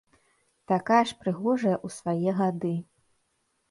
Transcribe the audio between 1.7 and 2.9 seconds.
ў свае гады.